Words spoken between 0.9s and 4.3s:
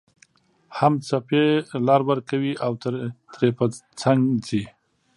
څپې لار ورکوي او ترې په څنګ